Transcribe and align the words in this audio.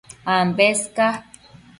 Ambes 0.35 0.79
ca 0.95 1.07